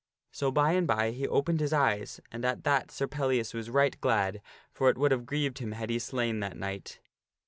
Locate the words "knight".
6.57-6.99